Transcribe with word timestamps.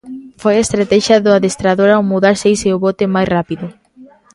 Foi 0.41 0.53
a 0.57 0.63
estratexia 0.65 1.17
do 1.23 1.31
adestrador 1.37 1.89
ao 1.91 2.07
mudar 2.11 2.35
seis 2.43 2.59
e 2.67 2.69
o 2.75 2.81
bote 2.85 3.05
máis 3.13 3.27
rápido. 3.35 3.65